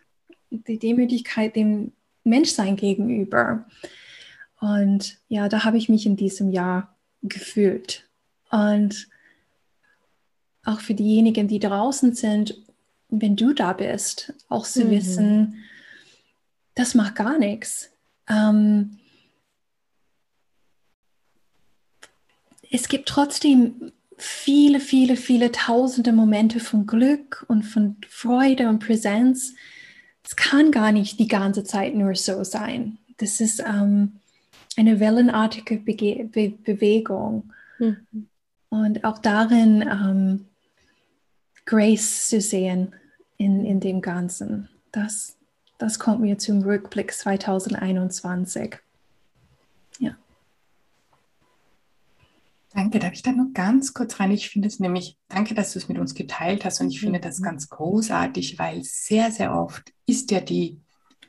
die 0.50 0.80
Demütigkeit 0.80 1.56
dem 1.56 1.92
Menschsein 2.24 2.76
gegenüber. 2.76 3.66
Und 4.60 5.18
ja, 5.30 5.50
da 5.50 5.64
habe 5.64 5.78
ich 5.78 5.90
mich 5.90 6.06
in 6.06 6.16
diesem 6.16 6.52
Jahr 6.52 6.96
gefühlt. 7.22 8.08
Und 8.50 9.08
auch 10.64 10.80
für 10.80 10.94
diejenigen, 10.94 11.48
die 11.48 11.60
draußen 11.60 12.14
sind, 12.14 12.62
wenn 13.10 13.36
du 13.36 13.54
da 13.54 13.74
bist, 13.74 14.34
auch 14.50 14.66
zu 14.66 14.86
mhm. 14.86 14.92
wissen, 14.92 15.64
das 16.76 16.94
macht 16.96 17.16
gar 17.16 17.38
nichts. 17.38 17.90
Ähm, 18.30 19.00
es 22.78 22.88
gibt 22.90 23.10
trotzdem 23.10 23.92
viele, 24.18 24.80
viele, 24.80 25.16
viele 25.16 25.52
tausende 25.52 26.12
Momente 26.12 26.60
von 26.60 26.86
Glück 26.86 27.44
und 27.48 27.64
von 27.64 27.98
Freude 28.08 28.70
und 28.70 28.80
Präsenz. 28.80 29.56
Es 30.24 30.36
kann 30.36 30.72
gar 30.72 30.92
nicht 30.92 31.20
die 31.20 31.28
ganze 31.28 31.64
Zeit 31.64 31.96
nur 31.96 32.14
so 32.14 32.44
sein. 32.44 33.00
Das 33.18 33.42
ist 33.42 33.62
ähm, 33.62 34.20
eine 34.76 35.00
wellenartige 35.00 35.78
Bege 35.78 36.26
Be 36.26 36.50
Bewegung. 36.50 37.52
Mhm. 37.80 38.28
Und 38.70 39.04
auch 39.04 39.18
darin 39.18 39.82
ähm, 39.82 40.46
Grace 41.66 42.28
zu 42.28 42.42
sehen 42.42 42.94
in, 43.38 43.66
in 43.66 43.80
dem 43.80 44.02
Ganzen. 44.02 44.70
Das, 44.92 45.36
das 45.80 45.98
kommt 45.98 46.22
mir 46.22 46.38
zum 46.38 46.62
Rückblick 46.62 47.12
2021. 47.12 48.78
Danke, 52.78 53.00
darf 53.00 53.14
ich 53.14 53.24
da 53.24 53.32
noch 53.32 53.54
ganz 53.56 53.96
kurz 53.96 54.20
rein? 54.20 54.30
Ich 54.30 54.52
finde 54.52 54.68
es 54.68 54.80
nämlich, 54.80 55.18
danke, 55.30 55.56
dass 55.56 55.74
du 55.74 55.80
es 55.80 55.90
mit 55.90 55.98
uns 55.98 56.14
geteilt 56.14 56.64
hast 56.64 56.80
und 56.80 56.92
ich 56.92 57.00
finde 57.00 57.20
das 57.20 57.40
mhm. 57.40 57.46
ganz 57.46 57.70
großartig, 57.70 58.60
weil 58.60 58.84
sehr, 58.84 59.32
sehr 59.32 59.56
oft 59.56 59.92
ist 60.06 60.30
ja 60.30 60.42
die 60.42 60.78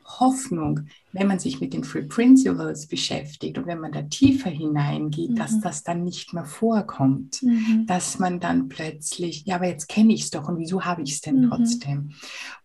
Hoffnung, 0.04 0.88
wenn 1.12 1.26
man 1.26 1.38
sich 1.38 1.58
mit 1.58 1.72
den 1.72 1.84
Free 1.84 2.02
Principles 2.02 2.86
beschäftigt 2.86 3.56
und 3.56 3.66
wenn 3.66 3.80
man 3.80 3.92
da 3.92 4.02
tiefer 4.02 4.50
hineingeht, 4.50 5.30
mhm. 5.30 5.36
dass 5.36 5.58
das 5.60 5.82
dann 5.82 6.04
nicht 6.04 6.34
mehr 6.34 6.44
vorkommt, 6.44 7.42
mhm. 7.42 7.86
dass 7.86 8.18
man 8.18 8.40
dann 8.40 8.68
plötzlich, 8.68 9.46
ja, 9.46 9.54
aber 9.54 9.68
jetzt 9.68 9.88
kenne 9.88 10.12
ich 10.12 10.24
es 10.24 10.30
doch 10.30 10.50
und 10.50 10.58
wieso 10.58 10.84
habe 10.84 11.00
ich 11.00 11.12
es 11.12 11.22
denn 11.22 11.46
mhm. 11.46 11.48
trotzdem? 11.48 12.12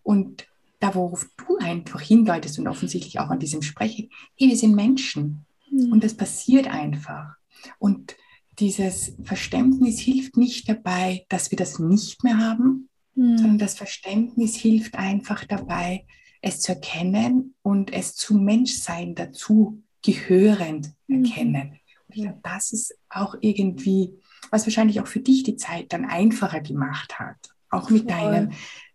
Und 0.02 0.46
da, 0.80 0.94
worauf 0.94 1.26
du 1.38 1.56
einfach 1.56 2.02
hindeutest 2.02 2.58
und 2.58 2.68
offensichtlich 2.68 3.18
auch 3.18 3.30
an 3.30 3.38
diesem 3.38 3.62
Sprechen, 3.62 4.10
hey, 4.36 4.50
wir 4.50 4.58
sind 4.58 4.74
Menschen 4.74 5.46
mhm. 5.70 5.90
und 5.90 6.04
das 6.04 6.12
passiert 6.12 6.66
einfach. 6.66 7.36
Und 7.78 8.16
dieses 8.64 9.14
Verständnis 9.22 10.00
hilft 10.00 10.38
nicht 10.38 10.66
dabei, 10.66 11.26
dass 11.28 11.50
wir 11.50 11.58
das 11.58 11.78
nicht 11.78 12.24
mehr 12.24 12.38
haben, 12.38 12.88
mhm. 13.14 13.36
sondern 13.36 13.58
das 13.58 13.74
Verständnis 13.74 14.56
hilft 14.56 14.94
einfach 14.94 15.44
dabei, 15.44 16.06
es 16.40 16.60
zu 16.60 16.72
erkennen 16.72 17.54
und 17.60 17.92
es 17.92 18.14
zum 18.14 18.42
Menschsein 18.42 19.14
dazu 19.14 19.82
gehörend 20.02 20.92
mhm. 21.08 21.26
erkennen. 21.26 21.72
Und 22.08 22.16
ich 22.16 22.22
glaube, 22.22 22.40
das 22.42 22.72
ist 22.72 22.94
auch 23.10 23.34
irgendwie, 23.42 24.14
was 24.50 24.66
wahrscheinlich 24.66 24.98
auch 25.02 25.06
für 25.06 25.20
dich 25.20 25.42
die 25.42 25.56
Zeit 25.56 25.92
dann 25.92 26.06
einfacher 26.06 26.62
gemacht 26.62 27.18
hat. 27.18 27.36
Auch 27.68 27.90
mit 27.90 28.10
Voll. 28.10 28.12
deinem, 28.12 28.52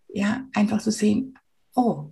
ja, 0.08 0.48
einfach 0.56 0.80
zu 0.80 0.90
so 0.90 0.98
sehen, 0.98 1.38
oh, 1.76 2.12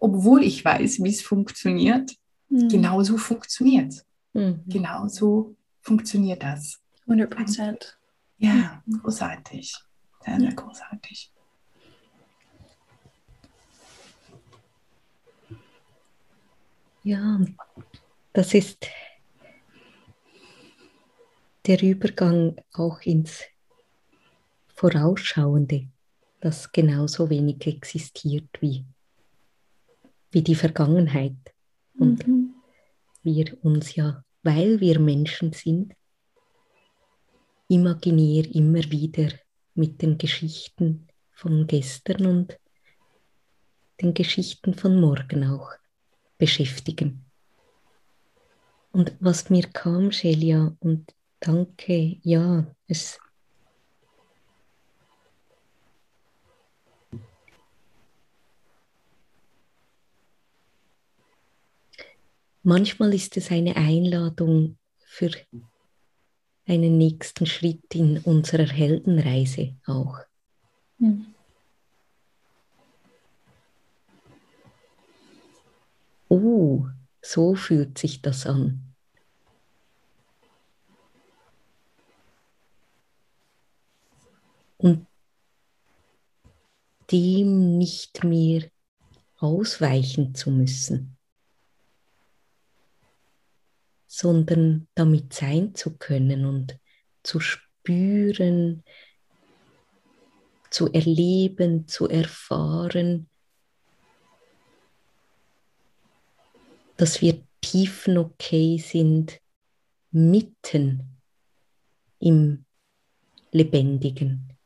obwohl 0.00 0.42
ich 0.42 0.64
weiß, 0.64 1.02
wie 1.04 1.10
es 1.10 1.20
funktioniert, 1.20 2.16
mhm. 2.48 2.68
genauso 2.70 3.18
funktioniert 3.18 3.92
es. 3.92 4.06
Mhm. 4.32 4.62
Genauso 4.66 5.56
funktioniert 5.82 6.42
das. 6.42 6.80
100 7.06 7.30
Prozent. 7.30 7.98
Ja, 8.38 8.82
großartig. 9.02 9.74
Sehr, 10.24 10.40
sehr 10.40 10.54
großartig. 10.54 11.32
Ja, 17.04 17.40
das 18.32 18.52
ist 18.52 18.88
der 21.66 21.80
Übergang 21.80 22.56
auch 22.72 23.00
ins 23.02 23.44
Vorausschauende, 24.74 25.88
das 26.40 26.72
genauso 26.72 27.30
wenig 27.30 27.64
existiert 27.66 28.48
wie, 28.60 28.84
wie 30.32 30.42
die 30.42 30.56
Vergangenheit. 30.56 31.36
Und 31.96 32.26
mhm. 32.26 32.54
wir 33.22 33.56
uns 33.64 33.94
ja, 33.94 34.24
weil 34.42 34.80
wir 34.80 34.98
Menschen 34.98 35.52
sind, 35.52 35.94
imaginär 37.68 38.44
immer 38.54 38.82
wieder 38.90 39.28
mit 39.74 40.00
den 40.02 40.18
Geschichten 40.18 41.08
von 41.32 41.66
gestern 41.66 42.26
und 42.26 42.58
den 44.00 44.14
Geschichten 44.14 44.74
von 44.74 45.00
morgen 45.00 45.44
auch 45.44 45.70
beschäftigen. 46.38 47.24
Und 48.92 49.14
was 49.20 49.50
mir 49.50 49.64
kam, 49.68 50.10
Shelia, 50.12 50.74
und 50.80 51.12
danke, 51.40 52.18
ja, 52.22 52.66
es 52.86 53.18
Manchmal 62.68 63.14
ist 63.14 63.36
es 63.36 63.52
eine 63.52 63.76
Einladung 63.76 64.76
für 64.98 65.30
einen 66.66 66.98
nächsten 66.98 67.46
Schritt 67.46 67.94
in 67.94 68.18
unserer 68.18 68.66
Heldenreise 68.66 69.76
auch. 69.86 70.18
Mhm. 70.98 71.26
Oh, 76.28 76.86
so 77.22 77.54
fühlt 77.54 77.98
sich 77.98 78.20
das 78.20 78.46
an. 78.46 78.82
Und 84.78 85.06
dem 87.12 87.78
nicht 87.78 88.24
mehr 88.24 88.68
ausweichen 89.38 90.34
zu 90.34 90.50
müssen, 90.50 91.15
sondern 94.16 94.88
damit 94.94 95.34
sein 95.34 95.74
zu 95.74 95.98
können 95.98 96.46
und 96.46 96.78
zu 97.22 97.38
spüren, 97.38 98.82
zu 100.70 100.90
erleben, 100.90 101.86
zu 101.86 102.08
erfahren, 102.08 103.28
dass 106.96 107.20
wir 107.20 107.42
tiefen 107.60 108.16
okay 108.16 108.78
sind 108.78 109.38
mitten 110.12 111.18
im 112.18 112.64
lebendigen 113.52 114.56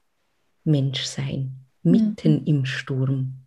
Menschsein, 0.63 1.67
mitten 1.83 2.43
mhm. 2.43 2.47
im 2.47 2.65
Sturm, 2.65 3.47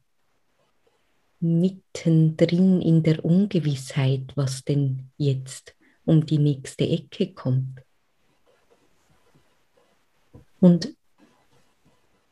mittendrin 1.39 2.81
in 2.81 3.03
der 3.03 3.23
Ungewissheit, 3.23 4.33
was 4.35 4.65
denn 4.65 5.09
jetzt 5.15 5.77
um 6.05 6.25
die 6.25 6.37
nächste 6.37 6.87
Ecke 6.87 7.33
kommt. 7.33 7.81
Und 10.59 10.95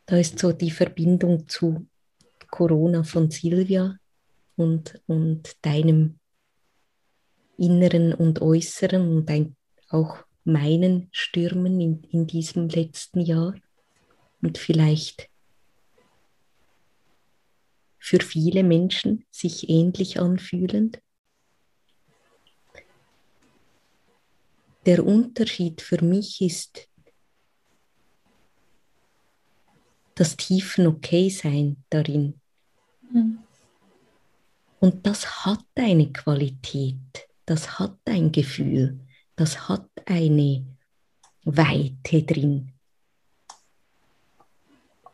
da 0.05 0.17
ist 0.17 0.39
so 0.39 0.51
die 0.51 0.71
Verbindung 0.71 1.47
zu 1.47 1.87
Corona 2.49 3.03
von 3.03 3.31
Silvia 3.31 3.97
und, 4.55 5.01
und 5.07 5.55
deinem 5.65 6.19
inneren 7.57 8.13
und 8.13 8.41
äußeren 8.41 9.17
und 9.17 9.29
ein, 9.29 9.55
auch 9.89 10.17
meinen 10.43 11.09
Stürmen 11.11 11.79
in, 11.79 12.03
in 12.11 12.27
diesem 12.27 12.69
letzten 12.69 13.21
Jahr. 13.21 13.55
Und 14.41 14.57
vielleicht 14.57 15.29
für 17.99 18.19
viele 18.19 18.63
Menschen 18.63 19.25
sich 19.29 19.69
ähnlich 19.69 20.19
anfühlend. 20.19 20.99
Der 24.85 25.05
Unterschied 25.05 25.81
für 25.81 26.03
mich 26.03 26.41
ist 26.41 26.87
das 30.15 30.37
tiefen 30.37 30.87
Okay-Sein 30.87 31.77
darin. 31.89 32.39
Mhm. 33.11 33.39
Und 34.79 35.05
das 35.05 35.45
hat 35.45 35.65
eine 35.75 36.11
Qualität, 36.11 37.27
das 37.45 37.79
hat 37.79 37.97
ein 38.05 38.31
Gefühl, 38.31 38.99
das 39.35 39.69
hat 39.69 39.87
eine 40.05 40.65
Weite 41.43 42.23
drin. 42.23 42.73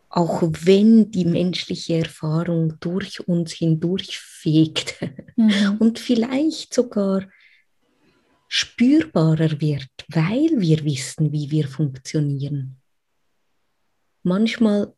Auch 0.09 0.41
wenn 0.41 1.11
die 1.11 1.25
menschliche 1.25 1.97
Erfahrung 1.97 2.79
durch 2.79 3.27
uns 3.27 3.51
hindurchfegt 3.51 4.95
mhm. 5.35 5.77
und 5.79 5.99
vielleicht 5.99 6.73
sogar 6.73 7.23
spürbarer 8.47 9.59
wird, 9.59 9.89
weil 10.07 10.49
wir 10.59 10.83
wissen, 10.83 11.31
wie 11.31 11.51
wir 11.51 11.67
funktionieren. 11.67 12.77
Manchmal 14.23 14.93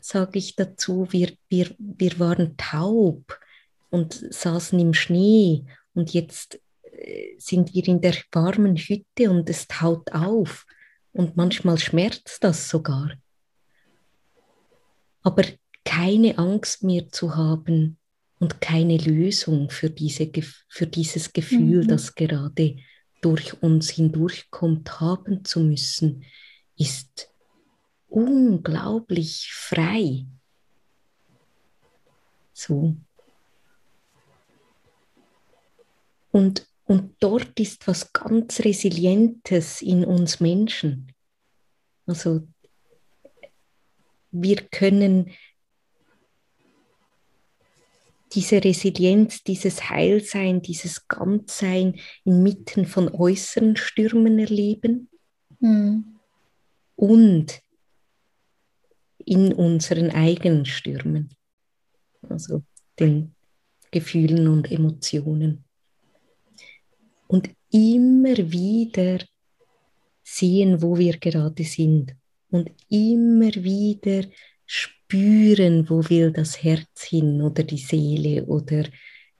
sage 0.00 0.38
ich 0.38 0.56
dazu, 0.56 1.06
wir, 1.10 1.32
wir, 1.48 1.74
wir 1.78 2.18
waren 2.18 2.56
taub 2.56 3.38
und 3.90 4.14
saßen 4.14 4.78
im 4.78 4.94
Schnee 4.94 5.64
und 5.94 6.14
jetzt 6.14 6.60
äh, 6.82 7.34
sind 7.38 7.74
wir 7.74 7.86
in 7.86 8.00
der 8.00 8.14
warmen 8.32 8.76
Hütte 8.76 9.30
und 9.30 9.48
es 9.50 9.68
taut 9.68 10.10
auf 10.12 10.66
und 11.12 11.36
manchmal 11.36 11.78
schmerzt 11.78 12.42
das 12.42 12.68
sogar. 12.68 13.12
Aber 15.22 15.44
keine 15.84 16.38
Angst 16.38 16.82
mehr 16.82 17.08
zu 17.08 17.36
haben 17.36 17.98
und 18.40 18.60
keine 18.60 18.96
Lösung 18.96 19.70
für, 19.70 19.90
diese, 19.90 20.30
für 20.68 20.86
dieses 20.86 21.32
Gefühl, 21.32 21.84
mhm. 21.84 21.88
das 21.88 22.14
gerade 22.14 22.76
durch 23.20 23.62
uns 23.62 23.90
hindurchkommt, 23.90 24.98
haben 24.98 25.44
zu 25.44 25.60
müssen, 25.60 26.24
ist 26.76 27.30
unglaublich 28.08 29.52
frei. 29.52 30.26
So. 32.54 32.96
Und, 36.32 36.66
und 36.86 37.16
dort 37.20 37.60
ist 37.60 37.86
was 37.86 38.10
ganz 38.12 38.60
Resilientes 38.60 39.82
in 39.82 40.02
uns 40.04 40.40
Menschen. 40.40 41.12
Also 42.06 42.48
wir 44.30 44.56
können 44.56 45.30
diese 48.32 48.62
Resilienz, 48.62 49.42
dieses 49.42 49.90
Heilsein, 49.90 50.62
dieses 50.62 51.08
Ganzsein 51.08 51.98
inmitten 52.24 52.86
von 52.86 53.08
äußeren 53.08 53.76
Stürmen 53.76 54.38
erleben 54.38 55.08
mhm. 55.58 56.16
und 56.96 57.60
in 59.24 59.52
unseren 59.52 60.10
eigenen 60.10 60.64
Stürmen, 60.64 61.34
also 62.22 62.62
den 62.98 63.34
Gefühlen 63.90 64.48
und 64.48 64.70
Emotionen. 64.70 65.64
Und 67.26 67.50
immer 67.70 68.36
wieder 68.36 69.20
sehen, 70.22 70.82
wo 70.82 70.98
wir 70.98 71.18
gerade 71.18 71.64
sind 71.64 72.16
und 72.50 72.70
immer 72.88 73.54
wieder 73.54 74.24
spüren, 74.66 74.99
wo 75.12 76.08
will 76.08 76.32
das 76.32 76.62
Herz 76.62 77.02
hin 77.02 77.42
oder 77.42 77.62
die 77.62 77.78
Seele 77.78 78.44
oder 78.46 78.84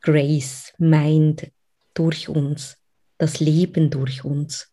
Grace 0.00 0.72
meint 0.78 1.50
durch 1.94 2.28
uns, 2.28 2.76
das 3.18 3.40
Leben 3.40 3.90
durch 3.90 4.24
uns. 4.24 4.70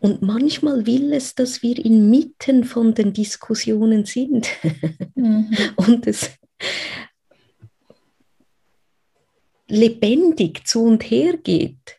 Und 0.00 0.20
manchmal 0.20 0.84
will 0.84 1.14
es, 1.14 1.34
dass 1.34 1.62
wir 1.62 1.82
inmitten 1.82 2.64
von 2.64 2.94
den 2.94 3.14
Diskussionen 3.14 4.04
sind 4.04 4.48
mhm. 5.14 5.48
und 5.76 6.06
es 6.06 6.30
lebendig 9.66 10.66
zu 10.66 10.84
und 10.84 11.02
her 11.04 11.38
geht. 11.38 11.98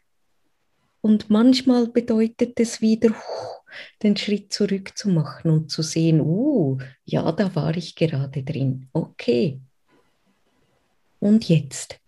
Und 1.02 1.30
manchmal 1.30 1.88
bedeutet 1.88 2.60
es 2.60 2.80
wieder, 2.82 3.16
den 4.04 4.18
Schritt 4.18 4.52
zurück 4.54 4.98
zu 4.98 5.10
machen 5.10 5.52
und 5.52 5.72
zu 5.72 5.82
sehen, 5.82 6.22
uh, 6.22 6.78
ja, 7.06 7.32
da 7.32 7.54
war 7.56 7.76
ich 7.76 7.96
gerade 7.96 8.44
drin. 8.44 8.90
Okay. 8.94 9.62
Und 11.20 11.48
jetzt? 11.50 12.00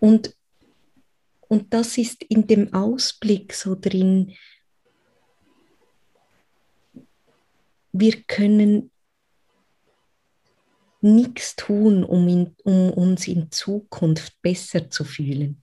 Und 0.00 0.34
und 1.54 1.72
das 1.72 1.98
ist 1.98 2.24
in 2.24 2.46
dem 2.46 2.72
Ausblick 2.72 3.52
so 3.52 3.76
drin, 3.80 4.34
wir 7.92 8.22
können 8.24 8.90
nichts 11.00 11.54
tun, 11.54 12.02
um, 12.02 12.26
in, 12.26 12.56
um 12.64 12.90
uns 12.90 13.28
in 13.28 13.52
Zukunft 13.52 14.40
besser 14.42 14.90
zu 14.90 15.04
fühlen. 15.04 15.62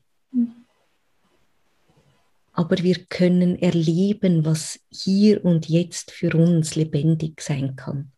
Aber 2.61 2.77
wir 2.77 3.05
können 3.05 3.55
erleben, 3.55 4.45
was 4.45 4.79
hier 4.91 5.43
und 5.43 5.67
jetzt 5.67 6.11
für 6.11 6.35
uns 6.37 6.75
lebendig 6.75 7.41
sein 7.41 7.75
kann. 7.75 8.11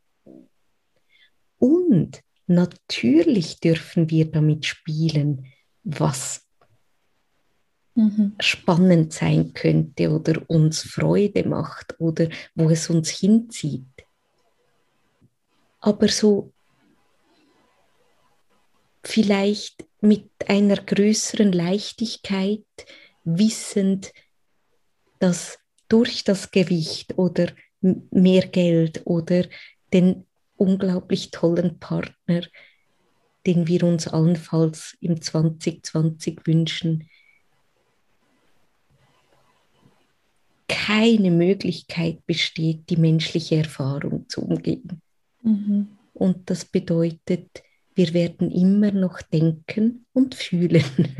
Und 1.60 2.20
natürlich 2.46 3.62
dürfen 3.62 4.10
wir 4.10 4.30
damit 4.30 4.66
spielen, 4.66 5.46
was 5.86 6.46
mhm. 7.96 8.36
spannend 8.42 9.14
sein 9.14 9.54
könnte 9.54 10.12
oder 10.12 10.42
uns 10.50 10.82
Freude 10.82 11.48
macht 11.48 11.96
oder 12.02 12.28
wo 12.54 12.70
es 12.70 12.90
uns 12.90 13.12
hinzieht. 13.12 13.86
Aber 15.80 16.10
so 16.10 16.52
vielleicht 19.06 19.86
mit 20.02 20.30
einer 20.50 20.76
größeren 20.76 21.54
Leichtigkeit, 21.54 22.66
wissend, 23.24 24.12
dass 25.24 25.58
durch 25.90 26.24
das 26.24 26.52
Gewicht 26.52 27.18
oder 27.18 27.48
mehr 27.82 28.48
Geld 28.48 29.02
oder 29.06 29.46
den 29.92 30.26
unglaublich 30.58 31.32
tollen 31.32 31.80
Partner 31.80 32.42
den 33.46 33.68
wir 33.68 33.84
uns 33.84 34.08
allenfalls 34.08 34.98
im 35.02 35.22
2020 35.22 36.46
wünschen, 36.46 37.10
keine 40.68 41.30
Möglichkeit 41.30 42.26
besteht, 42.26 42.90
die 42.90 42.98
menschliche 42.98 43.58
Erfahrung 43.58 44.28
zu 44.30 44.42
umgehen. 44.44 45.02
Mhm. 45.42 45.90
Und 46.14 46.50
das 46.50 46.66
bedeutet, 46.66 47.64
wir 47.96 48.14
werden 48.14 48.50
immer 48.50 48.92
noch 48.92 49.22
denken 49.22 50.06
und 50.14 50.36
fühlen 50.36 51.20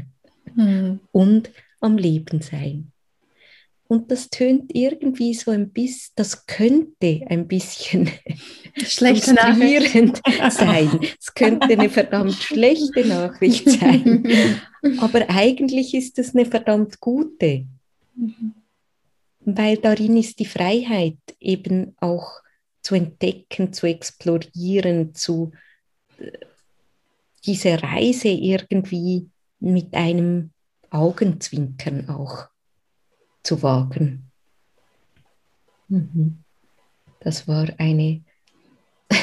mhm. 0.56 1.00
und 1.12 1.52
am 1.82 1.98
Leben 1.98 2.42
sein. 2.42 2.93
Und 3.94 4.10
das 4.10 4.32
tönt 4.32 4.72
irgendwie 4.74 5.36
so 5.36 5.52
ein 5.52 5.70
bisschen, 5.70 6.14
das 6.16 6.48
könnte 6.48 7.22
ein 7.28 7.48
bisschen 7.48 8.08
frustrierend 8.76 10.20
sein. 10.50 11.00
Es 11.20 11.32
könnte 11.36 11.68
eine 11.68 11.92
verdammt 11.92 12.34
schlechte 12.34 13.06
Nachricht 13.06 13.70
sein. 13.70 14.26
Aber 14.98 15.30
eigentlich 15.30 15.94
ist 15.94 16.18
es 16.18 16.34
eine 16.34 16.48
verdammt 16.48 17.00
gute. 17.02 17.68
Mhm. 18.16 18.56
Weil 19.42 19.78
darin 19.78 20.18
ist 20.18 20.40
die 20.40 20.48
Freiheit 20.48 21.20
eben 21.40 21.96
auch 22.00 22.42
zu 22.82 22.96
entdecken, 22.96 23.74
zu 23.74 23.86
explorieren, 23.86 25.14
zu 25.14 25.52
äh, 26.18 26.32
diese 27.46 27.84
Reise 27.84 28.30
irgendwie 28.30 29.30
mit 29.60 29.94
einem 29.94 30.50
Augenzwinkern 30.90 32.10
auch 32.10 32.48
zu 33.44 33.62
wagen. 33.62 34.32
Mhm. 35.88 36.44
Das 37.20 37.48
war 37.48 37.68
eine 37.78 38.22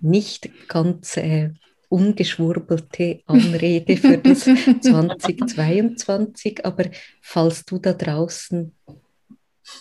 nicht 0.00 0.50
ganz 0.68 1.16
äh, 1.16 1.50
ungeschwurbelte 1.88 3.22
Anrede 3.26 3.96
für 3.96 4.18
das 4.18 4.40
2022, 4.80 6.64
aber 6.64 6.86
falls 7.20 7.64
du 7.64 7.78
da 7.78 7.92
draußen 7.92 8.72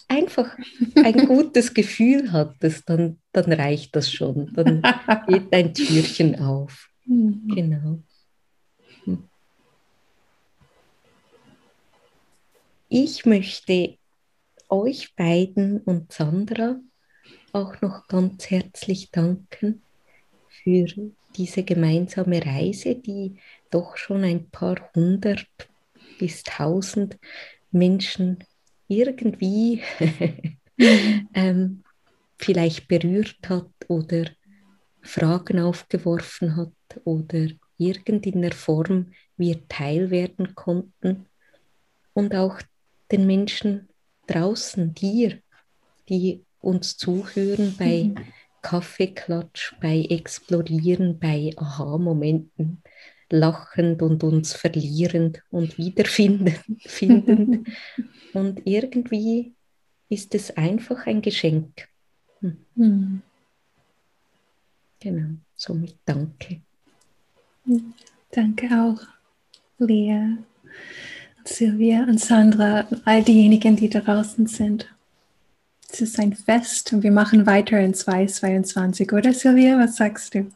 einfach 0.07 0.57
ein 0.95 1.13
gutes 1.27 1.73
Gefühl 1.73 2.31
hattest, 2.31 2.89
dann, 2.89 3.19
dann 3.31 3.51
reicht 3.51 3.95
das 3.95 4.11
schon. 4.11 4.51
Dann 4.53 4.81
geht 5.27 5.53
dein 5.53 5.73
Türchen 5.73 6.39
auf. 6.39 6.89
Mhm. 7.05 7.47
Genau. 7.55 8.03
Ich 12.93 13.25
möchte 13.25 13.97
euch 14.67 15.15
beiden 15.15 15.79
und 15.79 16.11
Sandra 16.11 16.77
auch 17.53 17.79
noch 17.79 18.05
ganz 18.09 18.49
herzlich 18.49 19.11
danken 19.11 19.81
für 20.49 20.87
diese 21.37 21.63
gemeinsame 21.63 22.45
Reise, 22.45 22.95
die 22.95 23.37
doch 23.69 23.95
schon 23.95 24.25
ein 24.25 24.49
paar 24.49 24.91
hundert 24.93 25.47
bis 26.19 26.43
tausend 26.43 27.17
Menschen 27.71 28.43
irgendwie 28.89 29.81
ähm, 31.33 31.85
vielleicht 32.39 32.89
berührt 32.89 33.39
hat 33.47 33.71
oder 33.87 34.25
Fragen 35.01 35.61
aufgeworfen 35.61 36.57
hat 36.57 37.01
oder 37.05 37.47
irgendeiner 37.77 38.51
Form 38.51 39.13
wir 39.37 39.65
Teil 39.69 40.11
werden 40.11 40.55
konnten. 40.55 41.27
Und 42.13 42.35
auch 42.35 42.59
den 43.11 43.27
Menschen 43.27 43.89
draußen, 44.27 44.93
dir, 44.93 45.39
die 46.09 46.43
uns 46.59 46.97
zuhören 46.97 47.75
bei 47.77 48.03
mhm. 48.03 48.15
Kaffeeklatsch, 48.61 49.73
bei 49.81 50.05
Explorieren, 50.09 51.19
bei 51.19 51.51
Aha-Momenten, 51.55 52.81
lachend 53.29 54.01
und 54.01 54.23
uns 54.23 54.53
verlierend 54.53 55.41
und 55.49 55.77
wiederfindend. 55.77 56.61
Findend. 56.85 57.67
und 58.33 58.61
irgendwie 58.65 59.53
ist 60.09 60.35
es 60.35 60.55
einfach 60.55 61.07
ein 61.07 61.21
Geschenk. 61.21 61.87
Hm. 62.39 62.57
Mhm. 62.75 63.21
Genau, 64.99 65.29
somit 65.55 65.95
danke. 66.05 66.61
Danke 68.29 68.67
auch, 68.67 69.01
Lea, 69.79 70.37
Silvia 71.45 72.03
und 72.03 72.19
Sandra, 72.19 72.87
all 73.05 73.23
diejenigen, 73.23 73.75
die 73.75 73.89
draußen 73.89 74.47
sind. 74.47 74.87
Es 75.91 76.01
ist 76.01 76.19
ein 76.19 76.33
Fest 76.33 76.93
und 76.93 77.03
wir 77.03 77.11
machen 77.11 77.45
weiter 77.45 77.79
in 77.79 77.93
2022, 77.93 79.11
oder 79.11 79.33
Silvia? 79.33 79.77
Was 79.77 79.97
sagst 79.97 80.35
du? 80.35 80.49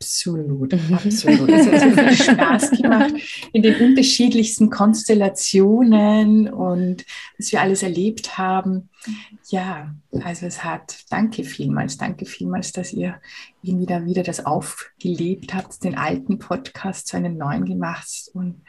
Absolut, 0.00 0.74
absolut. 0.92 1.48
Es 1.48 1.66
hat 1.66 1.80
so 1.80 1.90
viel 1.90 2.12
Spaß 2.34 2.70
gemacht 2.70 3.14
in 3.52 3.62
den 3.62 3.80
unterschiedlichsten 3.80 4.70
Konstellationen 4.70 6.48
und 6.48 7.04
dass 7.36 7.50
wir 7.50 7.60
alles 7.60 7.82
erlebt 7.82 8.38
haben. 8.38 8.90
Ja, 9.50 9.94
also 10.22 10.46
es 10.46 10.62
hat, 10.62 11.04
danke 11.10 11.42
vielmals, 11.42 11.96
danke 11.96 12.26
vielmals, 12.26 12.70
dass 12.72 12.92
ihr 12.92 13.20
irgendwie 13.62 13.86
da 13.86 14.04
wieder 14.04 14.22
das 14.22 14.46
aufgelebt 14.46 15.52
habt, 15.54 15.82
den 15.82 15.96
alten 15.96 16.38
Podcast 16.38 17.08
zu 17.08 17.16
einem 17.16 17.36
neuen 17.36 17.64
gemacht 17.64 18.30
und 18.34 18.62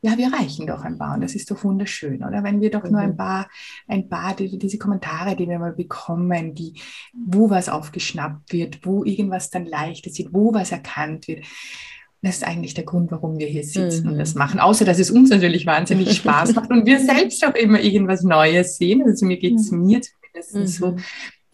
ja, 0.00 0.16
wir 0.16 0.32
reichen 0.32 0.66
doch 0.66 0.82
ein 0.82 0.98
paar 0.98 1.14
und 1.14 1.22
das 1.22 1.34
ist 1.34 1.50
doch 1.50 1.64
wunderschön, 1.64 2.22
oder? 2.22 2.44
Wenn 2.44 2.60
wir 2.60 2.70
doch 2.70 2.84
mhm. 2.84 2.90
nur 2.92 3.00
ein 3.00 3.12
mhm. 3.12 3.16
paar, 3.16 3.48
ein 3.88 4.08
paar, 4.08 4.34
die, 4.34 4.58
diese 4.58 4.78
Kommentare, 4.78 5.34
die 5.34 5.48
wir 5.48 5.58
mal 5.58 5.72
bekommen, 5.72 6.54
die, 6.54 6.80
wo 7.12 7.50
was 7.50 7.68
aufgeschnappt 7.68 8.52
wird, 8.52 8.86
wo 8.86 9.04
irgendwas 9.04 9.50
dann 9.50 9.66
leichter 9.66 10.10
sieht, 10.10 10.32
wo 10.32 10.54
was 10.54 10.67
erkannt 10.72 11.28
wird. 11.28 11.44
Das 12.20 12.36
ist 12.36 12.44
eigentlich 12.44 12.74
der 12.74 12.84
Grund, 12.84 13.12
warum 13.12 13.38
wir 13.38 13.46
hier 13.46 13.62
sitzen 13.62 14.06
mhm. 14.06 14.12
und 14.12 14.18
das 14.18 14.34
mhm. 14.34 14.38
machen. 14.38 14.60
Außer, 14.60 14.84
dass 14.84 14.98
es 14.98 15.10
uns 15.10 15.30
natürlich 15.30 15.66
wahnsinnig 15.66 16.16
Spaß 16.16 16.54
macht 16.54 16.70
und 16.70 16.84
wir 16.84 16.98
selbst 17.04 17.44
auch 17.44 17.54
immer 17.54 17.80
irgendwas 17.80 18.22
Neues 18.22 18.76
sehen. 18.76 19.02
Also 19.02 19.24
mir 19.24 19.36
geht 19.36 19.54
es 19.54 19.70
mhm. 19.70 19.86
mir 19.86 20.00
zumindest 20.02 20.54
mhm. 20.54 20.66
so. 20.66 20.96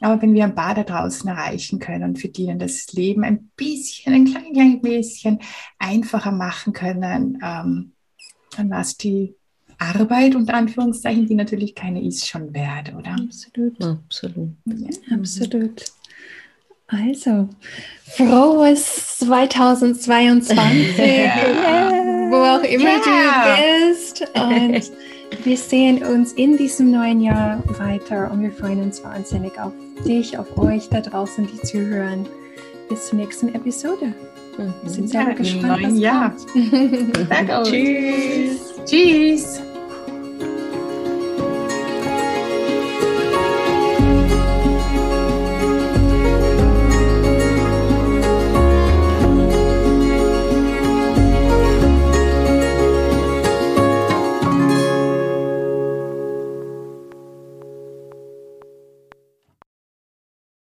Aber 0.01 0.21
wenn 0.21 0.35
wir 0.35 0.45
ein 0.45 0.55
paar 0.55 0.75
da 0.75 0.83
draußen 0.83 1.29
erreichen 1.29 1.79
können 1.79 2.05
und 2.05 2.19
für 2.19 2.29
die 2.29 2.53
das 2.59 2.93
Leben 2.93 3.25
ein 3.25 3.51
bisschen, 3.57 4.13
ein 4.13 4.25
klein, 4.25 4.53
klein 4.53 4.81
bisschen 4.81 5.39
einfacher 5.79 6.33
machen 6.33 6.73
können, 6.73 7.39
ähm, 7.43 7.93
dann 8.57 8.71
war 8.71 8.81
es 8.81 8.97
die 8.97 9.35
Arbeit 9.79 10.35
unter 10.35 10.55
Anführungszeichen, 10.55 11.27
die 11.27 11.35
natürlich 11.35 11.75
keine 11.75 12.03
ist, 12.05 12.27
schon 12.27 12.55
wert, 12.55 12.95
oder? 12.95 13.13
Absolut. 13.13 13.83
Absolut. 13.83 14.51
Ja, 14.67 15.17
absolut. 15.17 15.85
Also, 16.95 17.49
frohes 18.17 19.19
2022, 19.19 20.99
yeah. 20.99 22.31
wo 22.31 22.37
auch 22.37 22.63
immer 22.63 22.85
yeah. 22.85 23.57
du 23.57 23.93
bist. 23.93 24.25
Und 24.35 24.93
wir 25.45 25.57
sehen 25.57 26.05
uns 26.05 26.33
in 26.35 26.57
diesem 26.57 26.91
neuen 26.91 27.21
Jahr 27.21 27.63
weiter 27.79 28.31
und 28.31 28.43
wir 28.43 28.53
freuen 28.53 28.83
uns 28.83 29.03
wahnsinnig 29.03 29.59
auf 29.59 29.73
dich, 30.07 30.39
auf 30.39 30.57
euch 30.57 30.89
da 30.89 31.01
draußen, 31.01 31.47
die 31.47 31.61
zuhören. 31.63 32.27
Bis 32.89 33.09
zur 33.09 33.19
nächsten 33.19 33.55
Episode. 33.55 34.13
Mhm. 34.59 34.89
Sind 34.89 35.11
sehr 35.11 35.23
ja, 35.23 35.33
gespannt. 35.33 35.85
Was 35.85 35.99
Jahr. 35.99 36.33
Tschüss. 37.65 38.75
Tschüss. 38.85 39.63